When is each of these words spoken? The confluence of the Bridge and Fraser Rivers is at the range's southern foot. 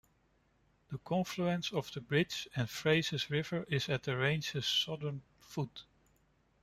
The 0.89 0.97
confluence 0.97 1.71
of 1.71 1.91
the 1.93 2.01
Bridge 2.01 2.47
and 2.55 2.67
Fraser 2.67 3.19
Rivers 3.29 3.67
is 3.69 3.87
at 3.87 4.01
the 4.01 4.17
range's 4.17 4.65
southern 4.65 5.21
foot. 5.37 5.83